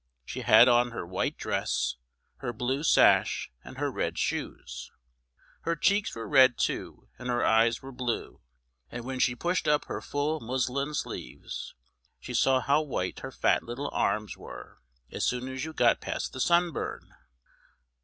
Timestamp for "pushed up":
9.35-9.85